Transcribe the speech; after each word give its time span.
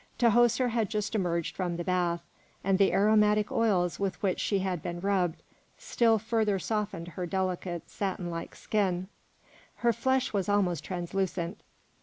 Tahoser 0.17 0.69
had 0.69 0.89
just 0.89 1.13
emerged 1.13 1.55
from 1.55 1.77
the 1.77 1.83
bath, 1.83 2.23
and 2.63 2.79
the 2.79 2.91
aromatic 2.91 3.51
oils 3.51 3.99
with 3.99 4.19
which 4.23 4.39
she 4.39 4.57
had 4.57 4.81
been 4.81 4.99
rubbed, 4.99 5.43
still 5.77 6.17
further 6.17 6.57
softened 6.57 7.09
her 7.09 7.27
delicate, 7.27 7.87
satin 7.87 8.31
like 8.31 8.55
skin; 8.55 9.09
her 9.85 9.93
flesh 9.93 10.33
was 10.33 10.49
almost 10.49 10.83
translucent. 10.83 11.61